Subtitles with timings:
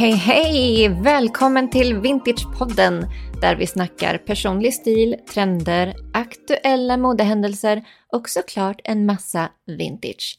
[0.00, 0.88] Hej, hej!
[1.02, 3.06] Välkommen till Vintagepodden
[3.40, 10.38] där vi snackar personlig stil, trender, aktuella modehändelser och såklart en massa vintage.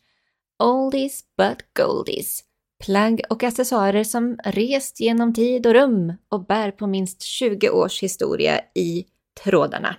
[0.63, 2.43] Oldies but goldies.
[2.85, 8.03] Plagg och accessoarer som rest genom tid och rum och bär på minst 20 års
[8.03, 9.05] historia i
[9.43, 9.95] trådarna.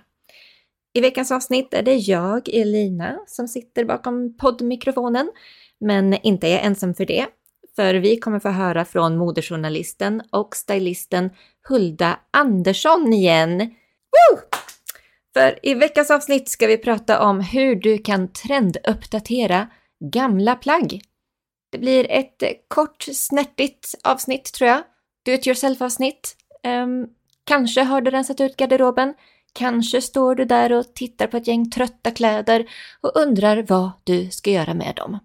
[0.93, 5.31] I veckans avsnitt är det jag, Elina, som sitter bakom poddmikrofonen,
[5.79, 7.27] men inte är jag ensam för det
[7.75, 11.29] för vi kommer få höra från modejournalisten och stylisten
[11.67, 13.59] Hulda Andersson igen.
[13.59, 14.39] Woo!
[15.33, 19.67] För i veckans avsnitt ska vi prata om hur du kan trenduppdatera
[20.11, 21.01] gamla plagg.
[21.71, 24.83] Det blir ett kort, snärtigt avsnitt tror jag.
[25.25, 26.35] Do it yourself avsnitt.
[26.63, 27.07] Um, ehm,
[27.43, 29.13] kanske har du rensat ut garderoben.
[29.53, 32.65] Kanske står du där och tittar på ett gäng trötta kläder
[33.01, 35.19] och undrar vad du ska göra med dem.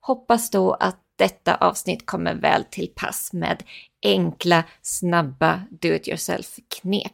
[0.00, 3.62] Hoppas då att detta avsnitt kommer väl till pass med
[4.02, 7.12] enkla, snabba do-it-yourself-knep.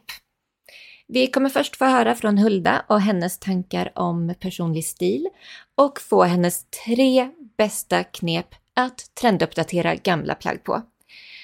[1.07, 5.29] Vi kommer först få höra från Hulda och hennes tankar om personlig stil
[5.75, 10.81] och få hennes tre bästa knep att trenduppdatera gamla plagg på.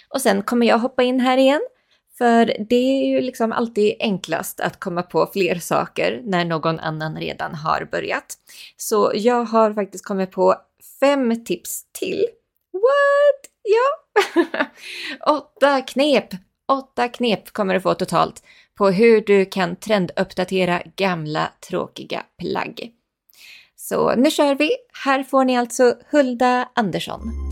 [0.09, 1.61] Och sen kommer jag hoppa in här igen,
[2.17, 7.17] för det är ju liksom alltid enklast att komma på fler saker när någon annan
[7.17, 8.37] redan har börjat.
[8.77, 10.55] Så jag har faktiskt kommit på
[10.99, 12.25] fem tips till
[12.71, 13.41] What?
[13.63, 14.65] Ja!
[15.35, 16.27] Åtta knep!
[16.67, 18.43] Åtta knep kommer du få totalt
[18.77, 22.91] på hur du kan trenduppdatera gamla tråkiga plagg.
[23.75, 24.71] Så nu kör vi!
[25.05, 27.48] Här får ni alltså Hulda Andersson.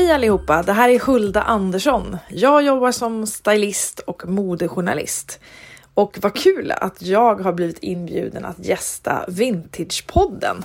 [0.00, 0.62] Hej allihopa!
[0.62, 2.16] Det här är Hulda Andersson.
[2.28, 5.40] Jag jobbar som stylist och modejournalist.
[5.94, 10.62] Och vad kul att jag har blivit inbjuden att gästa Vintagepodden.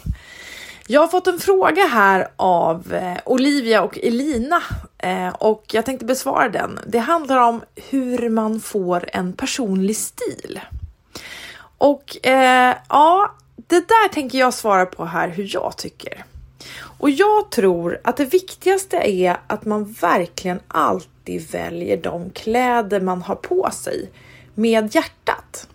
[0.87, 4.61] Jag har fått en fråga här av eh, Olivia och Elina
[4.97, 6.79] eh, och jag tänkte besvara den.
[6.87, 10.59] Det handlar om hur man får en personlig stil.
[11.77, 16.25] Och eh, ja, det där tänker jag svara på här hur jag tycker.
[16.97, 23.21] Och jag tror att det viktigaste är att man verkligen alltid väljer de kläder man
[23.21, 24.11] har på sig
[24.53, 25.67] med hjärtat.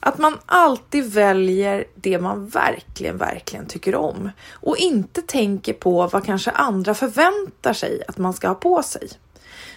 [0.00, 6.24] Att man alltid väljer det man verkligen, verkligen tycker om och inte tänker på vad
[6.24, 9.08] kanske andra förväntar sig att man ska ha på sig.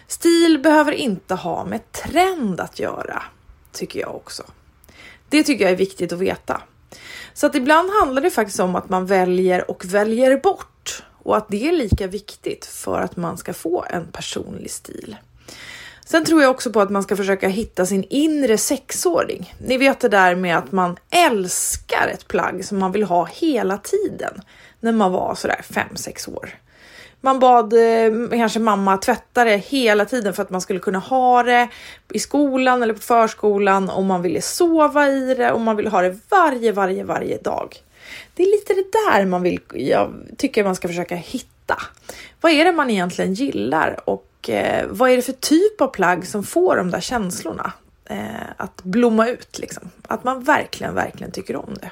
[0.07, 3.23] Stil behöver inte ha med trend att göra,
[3.71, 4.43] tycker jag också.
[5.29, 6.61] Det tycker jag är viktigt att veta.
[7.33, 10.72] Så att ibland handlar det faktiskt om att man väljer och väljer bort
[11.23, 15.15] och att det är lika viktigt för att man ska få en personlig stil.
[16.05, 19.53] Sen tror jag också på att man ska försöka hitta sin inre sexåring.
[19.57, 23.77] Ni vet det där med att man älskar ett plagg som man vill ha hela
[23.77, 24.41] tiden
[24.79, 26.49] när man var sådär 5-6 år.
[27.21, 31.43] Man bad eh, kanske mamma tvätta det hela tiden för att man skulle kunna ha
[31.43, 31.67] det
[32.13, 36.01] i skolan eller på förskolan om man ville sova i det och man vill ha
[36.01, 37.75] det varje, varje, varje dag.
[38.33, 41.77] Det är lite det där man vill, jag tycker man ska försöka hitta.
[42.41, 46.27] Vad är det man egentligen gillar och eh, vad är det för typ av plagg
[46.27, 47.73] som får de där känslorna
[48.05, 49.89] eh, att blomma ut liksom?
[50.07, 51.91] Att man verkligen, verkligen tycker om det.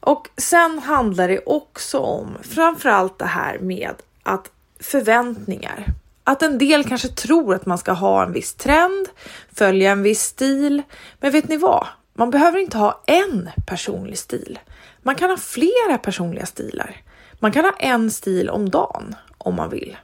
[0.00, 4.50] Och sen handlar det också om framförallt det här med att
[4.80, 5.86] förväntningar.
[6.24, 9.08] Att en del kanske tror att man ska ha en viss trend,
[9.54, 10.82] följa en viss stil.
[11.20, 11.86] Men vet ni vad?
[12.18, 14.58] Man behöver inte ha en personlig stil.
[15.02, 16.96] Man kan ha flera personliga stilar.
[17.38, 19.96] Man kan ha en stil om dagen om man vill.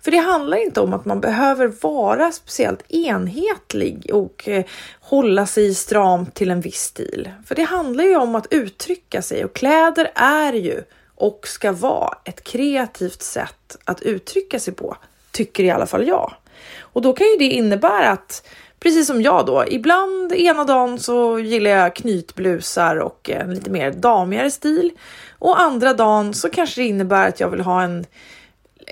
[0.00, 4.64] För det handlar inte om att man behöver vara speciellt enhetlig och eh,
[5.00, 7.30] hålla sig stramt till en viss stil.
[7.46, 10.82] För det handlar ju om att uttrycka sig och kläder är ju
[11.14, 14.96] och ska vara ett kreativt sätt att uttrycka sig på,
[15.30, 16.34] tycker i alla fall jag.
[16.78, 18.46] Och då kan ju det innebära att
[18.80, 23.70] Precis som jag då, ibland ena dagen så gillar jag knytblusar och eh, en lite
[23.70, 24.90] mer damigare stil
[25.38, 28.06] och andra dagen så kanske det innebär att jag vill ha en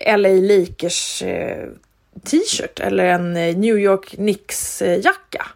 [0.06, 1.68] LA Lakers eh,
[2.24, 5.46] t-shirt eller en eh, New York Knicks jacka.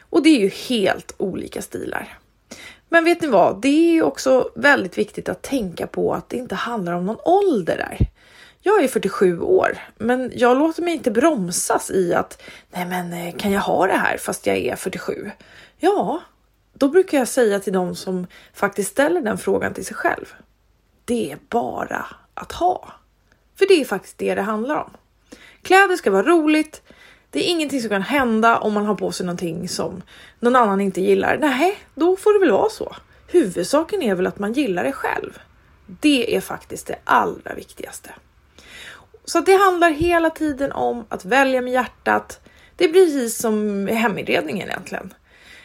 [0.00, 2.18] Och det är ju helt olika stilar.
[2.88, 3.60] Men vet ni vad?
[3.60, 7.76] Det är också väldigt viktigt att tänka på att det inte handlar om någon ålder
[7.76, 8.08] där.
[8.66, 13.34] Jag är 47 år, men jag låter mig inte bromsas i att nej, men eh,
[13.36, 15.30] kan jag ha det här fast jag är 47?
[15.76, 16.20] Ja,
[16.74, 20.34] då brukar jag säga till dem som faktiskt ställer den frågan till sig själv.
[21.04, 22.92] Det är bara att ha.
[23.58, 24.90] För det är faktiskt det det handlar om.
[25.62, 26.82] Kläder ska vara roligt.
[27.30, 30.02] Det är ingenting som kan hända om man har på sig någonting som
[30.40, 31.38] någon annan inte gillar.
[31.38, 32.96] Nej, då får det väl vara så.
[33.28, 35.38] Huvudsaken är väl att man gillar det själv.
[35.86, 38.10] Det är faktiskt det allra viktigaste.
[39.24, 42.40] Så det handlar hela tiden om att välja med hjärtat.
[42.76, 45.14] Det är precis som heminredningen egentligen.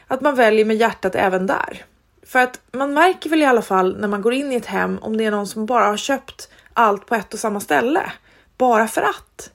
[0.08, 1.86] Att man väljer med hjärtat även där.
[2.24, 5.00] För att man märker väl i alla fall när man går in i ett hem
[5.02, 8.12] om det är någon som bara har köpt allt på ett och samma ställe.
[8.58, 9.52] Bara för att.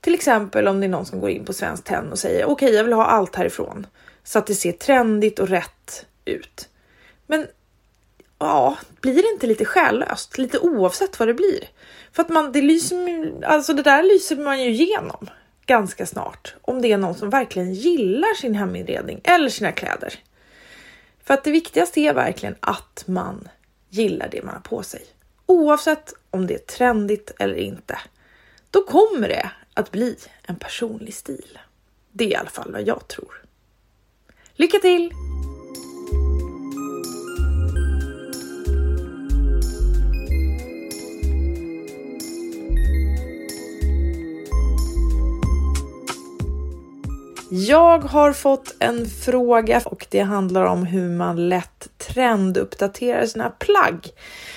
[0.00, 2.52] Till exempel om det är någon som går in på Svenskt Tenn och säger okej,
[2.52, 3.86] okay, jag vill ha allt härifrån
[4.24, 6.68] så att det ser trendigt och rätt ut.
[7.26, 7.46] Men
[8.38, 10.38] ja, blir det inte lite själlöst?
[10.38, 11.68] Lite oavsett vad det blir.
[12.12, 15.28] För att man, det lyser, alltså det där lyser man ju igenom
[15.66, 20.14] ganska snart om det är någon som verkligen gillar sin heminredning eller sina kläder.
[21.24, 23.48] För att det viktigaste är verkligen att man
[23.88, 25.02] gillar det man har på sig.
[25.46, 27.98] Oavsett om det är trendigt eller inte.
[28.70, 31.58] Då kommer det att bli en personlig stil.
[32.12, 33.42] Det är i alla fall vad jag tror.
[34.54, 35.12] Lycka till!
[47.50, 54.08] Jag har fått en fråga och det handlar om hur man lätt trenduppdaterar sina plagg.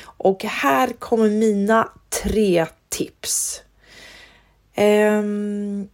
[0.04, 1.90] Och här kommer mina
[2.24, 3.62] tre tips.
[4.78, 5.90] Um,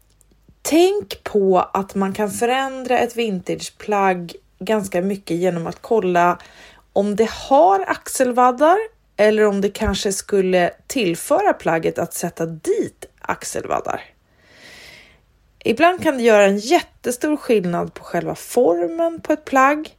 [0.62, 6.38] tänk på att man kan förändra ett vintageplagg ganska mycket genom att kolla
[6.94, 8.78] om det har axelvaddar
[9.18, 14.17] eller om det kanske skulle tillföra plagget att sätta dit axelvaddar.
[15.64, 19.90] Ibland kan det göra en jättestor skillnad på själva formen på ett plagg.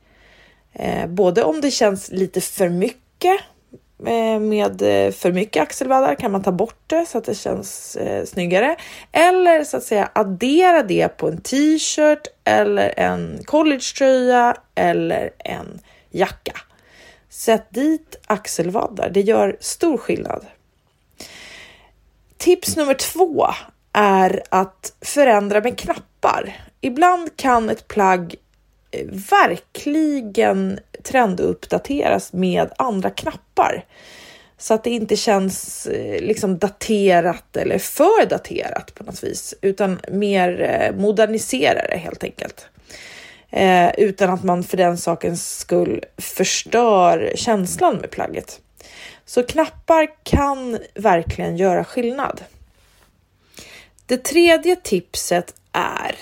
[0.72, 3.40] Eh, både om det känns lite för mycket
[4.06, 7.96] eh, med eh, för mycket axelvaddar kan man ta bort det så att det känns
[7.96, 8.76] eh, snyggare.
[9.12, 15.80] Eller så att säga addera det på en t-shirt eller en collegetröja eller en
[16.10, 16.56] jacka.
[17.28, 20.46] Sätt dit axelvaddar, det gör stor skillnad.
[22.36, 23.46] Tips nummer två
[23.92, 26.56] är att förändra med knappar.
[26.80, 28.34] Ibland kan ett plagg
[28.90, 33.84] eh, verkligen trenduppdateras med andra knappar
[34.58, 40.00] så att det inte känns eh, liksom daterat eller för daterat på något vis, utan
[40.12, 42.66] mer eh, modernisera det helt enkelt.
[43.50, 48.60] Eh, utan att man för den sakens skull förstör känslan med plagget.
[49.24, 52.40] Så knappar kan verkligen göra skillnad.
[54.08, 56.16] Det tredje tipset är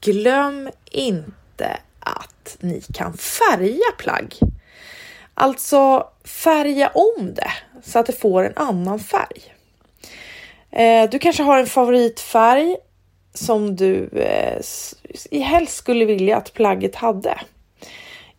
[0.00, 4.34] glöm inte att ni kan färga plagg.
[5.34, 7.50] Alltså färga om det
[7.82, 9.54] så att det får en annan färg.
[10.70, 12.76] Eh, du kanske har en favoritfärg
[13.34, 14.62] som du eh,
[15.42, 17.40] helst skulle vilja att plagget hade.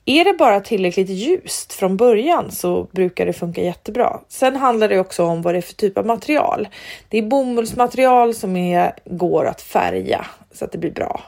[0.05, 4.19] Är det bara tillräckligt ljust från början så brukar det funka jättebra.
[4.27, 6.67] Sen handlar det också om vad det är för typ av material.
[7.09, 11.21] Det är bomullsmaterial som är, går att färga så att det blir bra.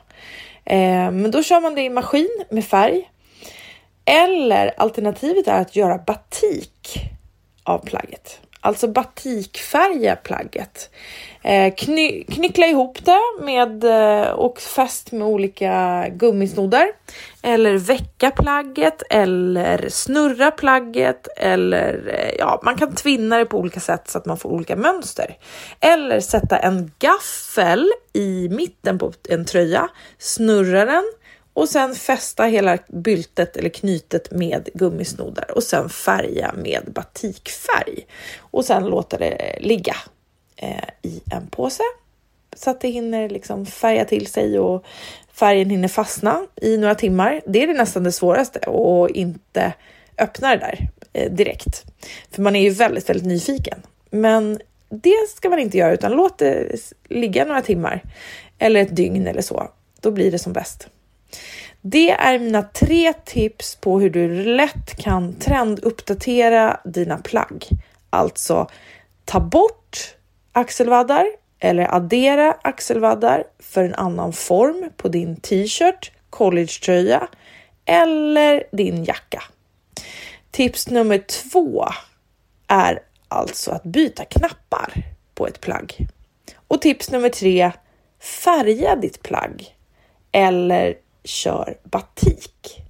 [0.65, 3.09] Eh, men då kör man det i maskin med färg.
[4.05, 6.99] Eller alternativet är att göra batik
[7.63, 8.39] av plagget.
[8.63, 10.89] Alltså batikfärga plagget.
[11.41, 16.87] Eh, kny knyckla ihop det med eh, och fäst med olika gummisnoddar.
[17.41, 23.79] Eller väcka plagget eller snurra plagget eller eh, ja, man kan tvinna det på olika
[23.79, 25.37] sätt så att man får olika mönster.
[25.79, 31.03] Eller sätta en gaffel i mitten på en tröja, snurra den
[31.53, 38.07] och sen fästa hela byltet eller knytet med gummisnoddar och sen färga med batikfärg
[38.39, 39.95] och sen låta det ligga
[40.55, 41.83] eh, i en påse
[42.55, 44.85] så att det hinner liksom färga till sig och
[45.41, 47.41] färgen hinner fastna i några timmar.
[47.45, 49.73] Det är det nästan det svåraste och inte
[50.17, 51.83] öppna det där eh, direkt,
[52.31, 53.81] för man är ju väldigt, väldigt nyfiken.
[54.09, 56.75] Men det ska man inte göra utan låt det
[57.09, 58.03] ligga några timmar
[58.59, 59.67] eller ett dygn eller så.
[60.01, 60.87] Då blir det som bäst.
[61.81, 67.67] Det är mina tre tips på hur du lätt kan trenduppdatera dina plagg.
[68.09, 68.67] Alltså
[69.25, 70.15] ta bort
[70.51, 71.25] axelvaddar
[71.61, 77.27] eller addera axelvaddar för en annan form på din t-shirt, collegetröja
[77.85, 79.43] eller din jacka.
[80.51, 81.85] Tips nummer två
[82.67, 84.93] är alltså att byta knappar
[85.35, 86.07] på ett plagg.
[86.67, 87.71] Och tips nummer tre,
[88.43, 89.75] färga ditt plagg
[90.31, 92.81] eller kör batik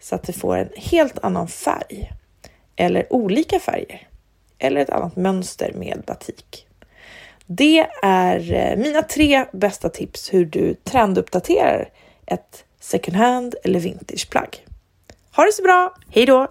[0.00, 2.10] så att det får en helt annan färg
[2.76, 4.08] eller olika färger
[4.58, 6.66] eller ett annat mönster med batik.
[7.52, 11.88] Det är eh, mina tre bästa tips hur du trenduppdaterar
[12.26, 14.66] ett second hand eller vintageplagg.
[15.36, 16.46] Ha det så bra, hej då!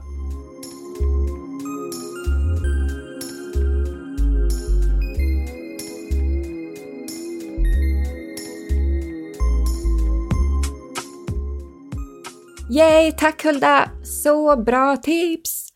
[12.71, 13.91] Yay, tack Hulda!
[14.03, 15.69] Så bra tips!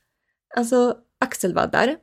[0.56, 1.96] Alltså axelvaddar,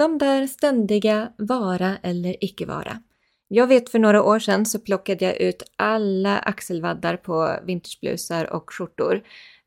[0.00, 3.02] de där ständiga vara eller icke vara.
[3.48, 8.72] Jag vet för några år sedan så plockade jag ut alla axelvaddar på vintageblusar och
[8.72, 9.14] skjortor.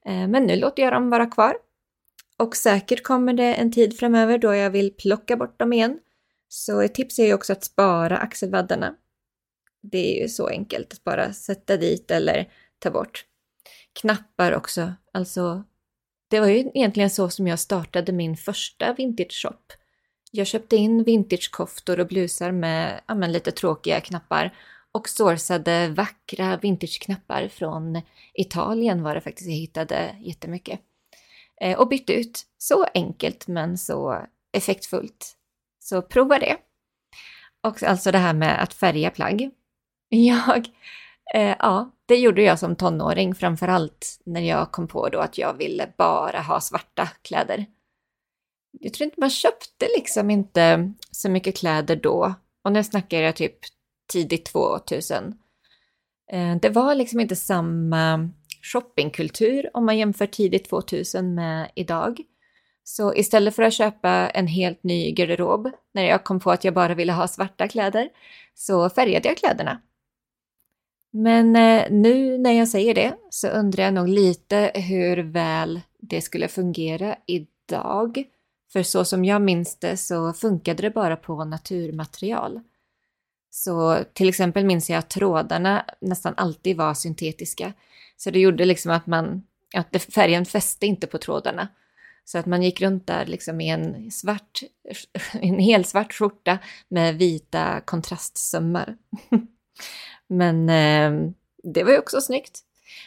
[0.05, 1.55] Eh, men nu låter jag dem vara kvar.
[2.37, 5.99] Och säkert kommer det en tid framöver då jag vill plocka bort dem igen.
[6.47, 8.95] Så ett tips är ju också att spara axelvaddarna.
[9.81, 12.49] Det är ju så enkelt att bara sätta dit eller
[12.79, 13.25] ta bort.
[14.01, 15.63] Knappar också, alltså
[16.29, 19.82] det var ju egentligen så som jag startade min första vintage shop.
[20.35, 24.53] Jag köpte in vintagekoftor och blusar med ja, lite tråkiga knappar
[24.91, 28.01] och sourcade vackra vintageknappar från
[28.33, 30.79] Italien var det faktiskt jag hittade jättemycket.
[31.61, 32.43] Eh, och bytte ut.
[32.57, 34.25] Så enkelt men så
[34.57, 35.35] effektfullt.
[35.79, 36.57] Så prova det.
[37.63, 39.51] Och alltså det här med att färga plagg.
[40.09, 40.67] Jag,
[41.35, 45.53] eh, ja, det gjorde jag som tonåring framförallt när jag kom på då att jag
[45.53, 47.65] ville bara ha svarta kläder.
[48.79, 52.33] Jag tror inte man köpte liksom inte så mycket kläder då.
[52.63, 53.57] Och nu snackar jag typ
[54.11, 55.33] tidigt 2000.
[56.31, 58.29] Eh, det var liksom inte samma
[58.61, 62.19] shoppingkultur om man jämför tidigt 2000 med idag.
[62.83, 66.73] Så istället för att köpa en helt ny garderob när jag kom på att jag
[66.73, 68.09] bara ville ha svarta kläder
[68.55, 69.81] så färgade jag kläderna
[71.13, 76.21] men eh, nu när jag säger det så undrar jag nog lite hur väl det
[76.21, 78.23] skulle fungera idag.
[78.73, 82.61] För så som jag minns det så funkade det bara på naturmaterial.
[83.49, 87.73] Så till exempel minns jag att trådarna nästan alltid var syntetiska.
[88.17, 89.43] Så det gjorde liksom att man,
[89.75, 91.67] att färgen fäste inte på trådarna.
[92.25, 94.63] Så att man gick runt där liksom i en svart,
[95.33, 98.97] en helsvart skjorta med vita kontrastsömmar.
[100.27, 101.31] Men eh,
[101.63, 102.59] det var ju också snyggt.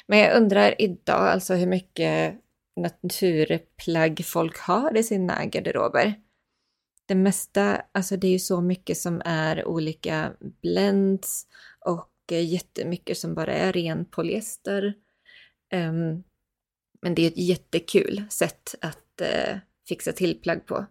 [0.06, 2.34] Men jag undrar idag alltså hur mycket
[2.76, 6.14] naturplagg folk har i sina garderober.
[7.06, 11.46] Det mesta, alltså det är ju så mycket som är olika blends
[11.80, 14.94] och eh, jättemycket som bara är ren polyester.
[15.72, 16.22] Ehm,
[17.02, 20.86] men det är ett jättekul sätt att eh, fixa till plagg på.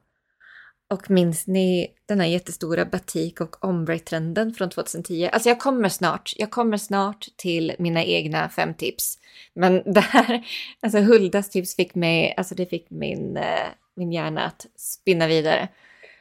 [0.89, 5.29] Och minns ni den här jättestora batik och ombre-trenden från 2010?
[5.31, 9.19] Alltså jag kommer snart, jag kommer snart till mina egna fem tips.
[9.53, 10.47] Men det här,
[10.81, 15.67] alltså Huldas tips fick mig, alltså det fick min, eh, min hjärna att spinna vidare.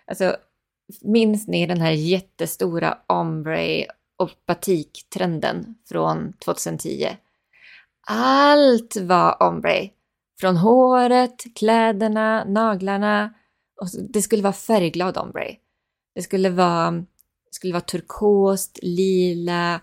[0.06, 0.36] Alltså
[1.02, 7.08] minns ni den här jättestora ombre och batik-trenden från 2010?
[8.06, 9.90] Allt var ombre.
[10.40, 13.34] Från håret, kläderna, naglarna,
[13.84, 15.56] och det skulle vara färgglad ombre.
[16.14, 19.80] Det skulle vara, det skulle vara turkost, lila,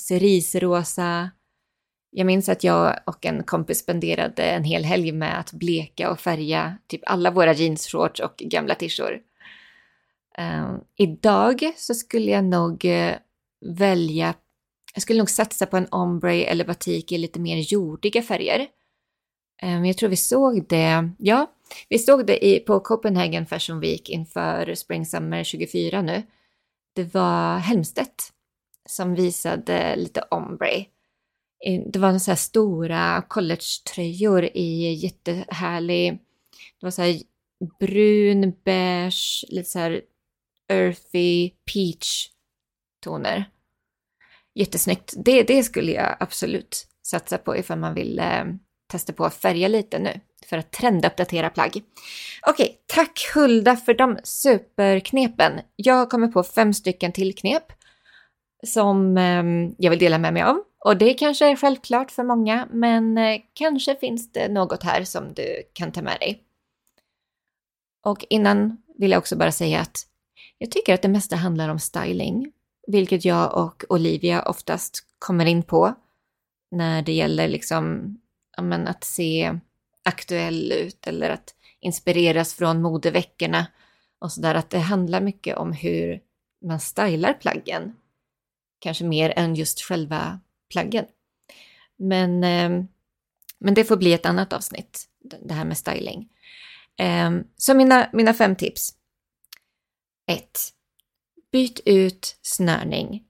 [0.00, 1.30] ceriserosa.
[2.10, 6.20] Jag minns att jag och en kompis spenderade en hel helg med att bleka och
[6.20, 9.12] färga typ alla våra jeansshorts och gamla tishor.
[10.38, 13.14] Um, ehm, idag så skulle jag nog eh,
[13.78, 14.34] välja,
[14.94, 18.66] jag skulle nog satsa på en ombre eller batik i lite mer jordiga färger.
[19.62, 21.53] Um, jag tror vi såg det, ja,
[21.88, 26.22] vi såg det i, på Copenhagen Fashion Week inför Spring Summer 24 nu.
[26.92, 28.32] Det var Helmstedt
[28.88, 30.84] som visade lite ombre.
[31.86, 36.12] Det var så här stora collegetröjor i jättehärlig,
[36.80, 37.20] det var så här
[37.78, 40.02] brun, beige, lite så här
[40.68, 42.28] earthy, peach
[43.00, 43.50] toner.
[44.54, 45.14] Jättesnyggt.
[45.16, 48.44] Det, det skulle jag absolut satsa på ifall man vill eh,
[48.86, 51.82] testa på att färga lite nu för att trenduppdatera plagg.
[52.46, 55.52] Okej, tack Hulda för de superknepen.
[55.76, 57.72] Jag har kommit på fem stycken till knep
[58.66, 60.62] som ehm, jag vill dela med mig av.
[60.84, 65.34] Och det kanske är självklart för många, men eh, kanske finns det något här som
[65.34, 66.42] du kan ta med dig.
[68.04, 70.06] Och innan vill jag också bara säga att
[70.58, 72.52] jag tycker att det mesta handlar om styling,
[72.86, 75.94] vilket jag och Olivia oftast kommer in på
[76.70, 78.16] när det gäller liksom,
[78.62, 79.58] men att se
[80.04, 83.66] aktuell ut eller att inspireras från modeveckorna
[84.18, 84.54] och sådär.
[84.54, 86.20] Att det handlar mycket om hur
[86.66, 87.96] man stylar plaggen.
[88.78, 90.40] Kanske mer än just själva
[90.72, 91.04] plaggen.
[91.96, 92.84] Men, eh,
[93.58, 95.04] men det får bli ett annat avsnitt,
[95.42, 96.28] det här med styling.
[96.98, 98.94] Eh, så mina, mina fem tips.
[100.26, 100.42] 1.
[101.52, 103.24] byt ut snörning.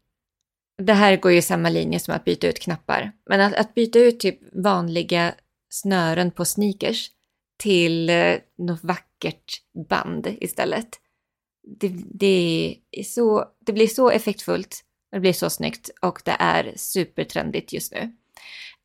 [0.83, 3.13] Det här går ju samma linje som att byta ut knappar.
[3.27, 5.35] Men att, att byta ut typ vanliga
[5.75, 7.11] snören på sneakers
[7.59, 11.01] till eh, något vackert band istället.
[11.81, 16.73] Det, det, är så, det blir så effektfullt, det blir så snyggt och det är
[16.77, 18.17] supertrendigt just nu.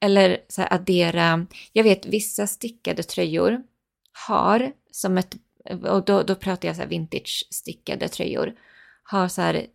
[0.02, 3.64] Eller så här, addera, jag vet vissa stickade tröjor
[4.28, 5.36] har som ett,
[5.88, 8.56] och då, då pratar jag så här vintage stickade tröjor,
[9.04, 9.68] har så här,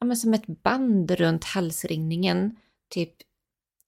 [0.00, 2.56] ja men som ett band runt halsringningen,
[2.88, 3.14] typ,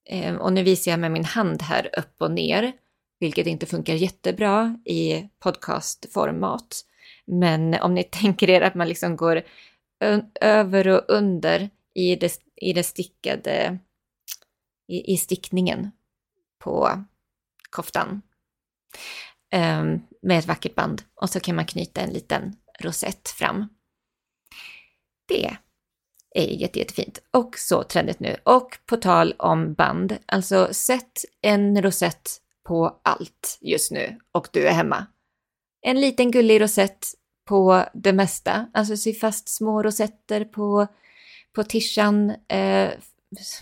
[0.05, 2.73] Ehm, och nu visar jag med min hand här upp och ner,
[3.21, 6.85] vilket inte funkar jättebra i podcastformat.
[7.25, 9.43] Men om ni tänker er att man liksom går
[10.41, 13.79] över och under i det, i det stickade,
[14.89, 15.91] i, i stickningen
[16.59, 17.05] på
[17.71, 18.23] koftan
[19.55, 23.69] um, med ett vackert band och så kan man knyta en liten rosett fram.
[25.27, 25.57] Det
[26.35, 28.37] är jätte, jättefint och så trendigt nu.
[28.45, 32.31] Och på tal om band, alltså sätt en rosett
[32.65, 35.07] på allt just nu och du är hemma.
[35.83, 37.07] En liten gullig rosett
[37.49, 40.87] på det mesta, alltså sy fast små rosetter på,
[41.55, 42.91] på tishan, eh,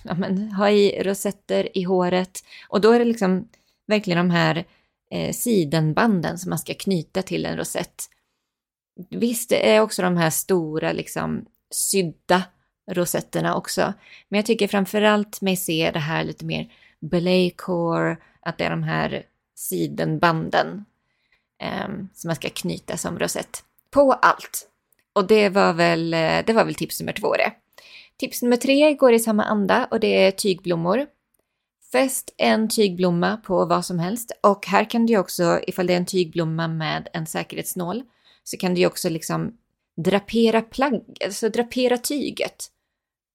[0.05, 3.49] ja, men, ha i rosetter i håret och då är det liksom
[3.87, 4.65] verkligen de här
[5.11, 8.05] eh, sidenbanden som man ska knyta till en rosett.
[9.11, 12.43] Visst, det är också de här stora liksom sydda
[12.91, 13.93] rosetterna också,
[14.29, 18.83] men jag tycker framförallt mig se det här lite mer belaycore, att det är de
[18.83, 19.23] här
[19.55, 20.85] sidenbanden
[21.63, 24.67] eh, som man ska knyta som rosett på allt.
[25.13, 27.53] Och det var väl, eh, det var väl tips nummer två det.
[28.17, 31.07] Tips nummer tre går i samma anda och det är tygblommor.
[31.93, 35.97] Fäst en tygblomma på vad som helst och här kan du också, ifall det är
[35.97, 38.03] en tygblomma med en säkerhetsnål,
[38.45, 39.57] så kan du också liksom
[39.96, 42.70] drapera plagg, alltså drapera tyget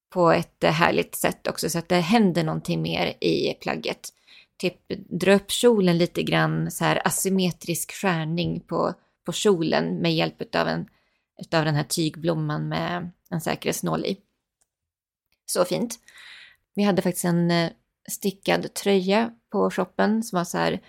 [0.10, 4.10] på ett eh, härligt sätt också så att det händer någonting mer i plagget.
[4.58, 4.78] Typ
[5.10, 8.94] dra upp kjolen lite grann så här asymmetrisk skärning på,
[9.26, 10.88] på kjolen med hjälp av, en,
[11.42, 14.18] utav den här tygblomman med en säkerhetsnål i.
[15.46, 16.00] Så fint.
[16.76, 17.72] Vi hade faktiskt en eh,
[18.10, 20.82] stickad tröja på shoppen som var så här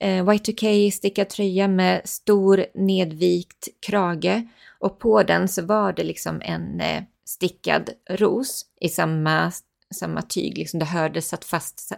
[0.00, 4.42] eh, Y2K stickad tröja med stor nedvikt krage
[4.84, 9.52] och på den så var det liksom en eh, stickad ros i samma,
[9.94, 11.92] samma tyg, liksom det hörde satt fast,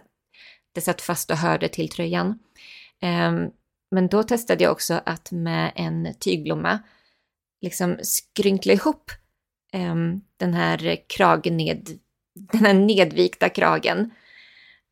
[0.71, 2.39] det satt fast och hörde till tröjan.
[3.01, 3.49] Ehm,
[3.91, 6.79] men då testade jag också att med en tygblomma
[7.61, 9.11] liksom skrynkla ihop
[9.73, 11.89] ehm, den här kragen ned,
[12.51, 14.11] den här nedvikta kragen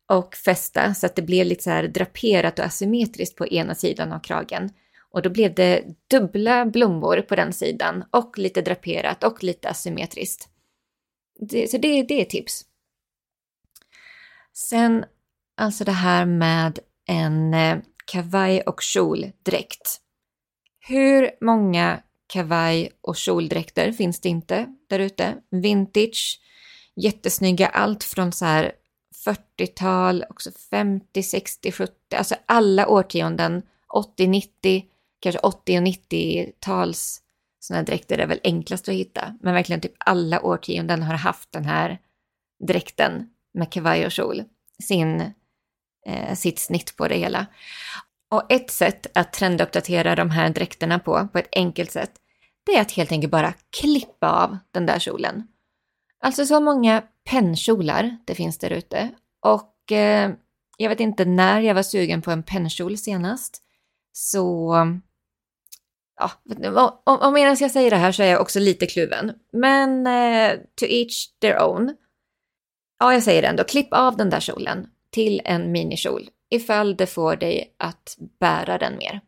[0.08, 4.12] och fästa så att det blev lite så här draperat och asymmetriskt på ena sidan
[4.12, 4.70] av kragen.
[5.10, 10.48] Och då blev det dubbla blommor på den sidan och lite draperat och lite asymmetriskt.
[11.38, 12.64] Det, så det, det är tips.
[14.52, 15.04] Sen
[15.56, 20.00] alltså det här med en eh, kavaj och kjoldräkt.
[20.80, 25.34] Hur många kavaj och kjoldräkter finns det inte där ute?
[25.50, 26.40] Vintage,
[26.96, 28.72] jättesnygga, allt från så här
[29.26, 34.84] 40-tal, också 50, 60, 70, alltså alla årtionden, 80, 90,
[35.26, 37.20] kanske 80 och 90-tals
[37.60, 39.34] sådana dräkter är väl enklast att hitta.
[39.40, 41.98] Men verkligen typ alla årtionden har haft den här
[42.66, 44.42] dräkten med kavaj och kjol.
[44.82, 45.20] Sin,
[46.06, 47.46] eh, sitt snitt på det hela.
[48.30, 52.12] Och ett sätt att trenduppdatera de här dräkterna på, på ett enkelt sätt,
[52.66, 55.48] det är att helt enkelt bara klippa av den där kjolen.
[56.20, 59.10] Alltså så många pennkjolar det finns där ute.
[59.40, 60.30] Och eh,
[60.76, 63.62] jag vet inte när jag var sugen på en pennkjol senast.
[64.12, 64.74] Så
[66.18, 69.32] ja, om, om medan jag säger det här så är jag också lite kluven.
[69.52, 71.96] Men eh, to each their own.
[72.98, 73.64] Ja, jag säger det ändå.
[73.64, 78.96] Klipp av den där kjolen till en minikjol ifall det får dig att bära den
[78.96, 79.20] mer.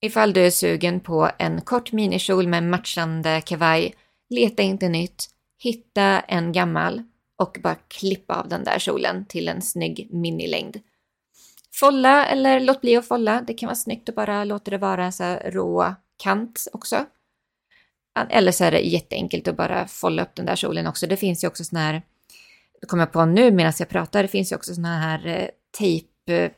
[0.00, 3.94] Ifall du är sugen på en kort minikjol med matchande kavaj,
[4.30, 5.24] leta inte nytt,
[5.58, 7.02] hitta en gammal
[7.36, 10.76] och bara klippa av den där kjolen till en snygg minilängd.
[11.80, 13.42] Folla eller låt bli att folla.
[13.46, 17.06] Det kan vara snyggt att bara låta det vara så här rå kant också.
[18.30, 21.06] Eller så är det jätteenkelt att bara folla upp den där kjolen också.
[21.06, 22.02] Det finns ju också såna här,
[22.80, 25.48] det kommer jag på nu medan jag pratar, det finns ju också såna här eh,
[25.78, 26.54] tejpbitar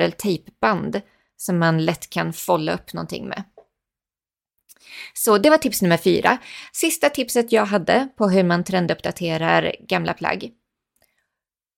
[0.00, 1.00] eller tejpband
[1.36, 3.44] som man lätt kan folla upp någonting med.
[5.14, 6.38] Så det var tips nummer fyra.
[6.72, 10.52] Sista tipset jag hade på hur man trenduppdaterar gamla plagg.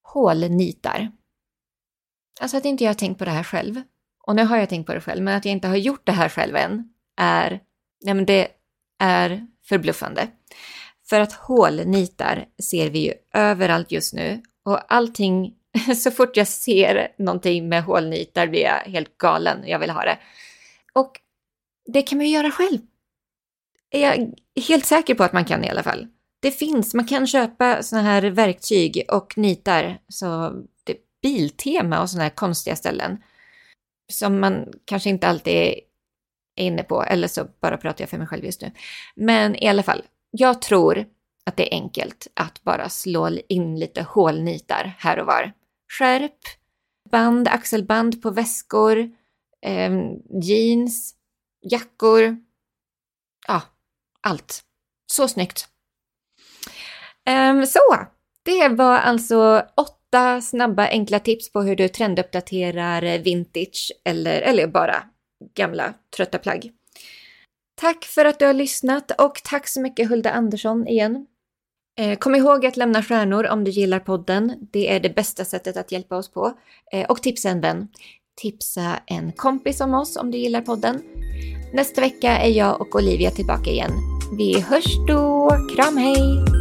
[0.02, 1.10] Hålnitar.
[2.40, 3.82] Alltså att inte jag har tänkt på det här själv.
[4.22, 6.12] Och nu har jag tänkt på det själv, men att jag inte har gjort det
[6.12, 7.60] här själv än är...
[8.04, 8.48] Nej men det,
[8.98, 10.28] är förbluffande.
[11.08, 15.54] För att hålnitar ser vi ju överallt just nu och allting,
[15.96, 19.62] så fort jag ser någonting med hålnitar blir jag helt galen.
[19.66, 20.18] Jag vill ha det.
[20.92, 21.20] Och
[21.86, 22.78] det kan man ju göra själv.
[23.90, 24.34] Är jag
[24.66, 26.06] helt säker på att man kan i alla fall.
[26.40, 30.52] Det finns, man kan köpa såna här verktyg och nitar, så
[30.84, 30.96] det
[31.26, 33.22] Biltema och sådana här konstiga ställen
[34.12, 35.80] som man kanske inte alltid är
[36.56, 38.70] inne på, eller så bara pratar jag för mig själv just nu.
[39.14, 41.04] Men i alla fall, jag tror
[41.46, 45.52] att det är enkelt att bara slå in lite hålnitar här och var.
[45.98, 46.38] Skärp,
[47.10, 49.10] band, axelband på väskor,
[49.62, 49.92] eh,
[50.42, 51.14] jeans,
[51.62, 52.36] jackor.
[53.48, 53.62] Ja,
[54.20, 54.62] allt.
[55.12, 55.68] Så snyggt.
[57.28, 58.06] Eh, så,
[58.42, 59.96] det var alltså åtta
[60.42, 65.02] snabba enkla tips på hur du trenduppdaterar vintage eller, eller bara
[65.54, 66.70] gamla trötta plagg.
[67.80, 71.26] Tack för att du har lyssnat och tack så mycket Hulda Andersson igen.
[71.98, 74.68] Eh, kom ihåg att lämna stjärnor om du gillar podden.
[74.72, 76.52] Det är det bästa sättet att hjälpa oss på.
[76.92, 77.88] Eh, och tipsa en vän.
[78.40, 81.02] Tipsa en kompis om oss om du gillar podden.
[81.74, 83.92] Nästa vecka är jag och Olivia tillbaka igen.
[84.38, 85.50] Vi hörs då.
[85.76, 86.55] Kram hej!